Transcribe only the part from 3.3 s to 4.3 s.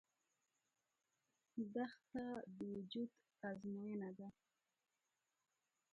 ازموینه ده.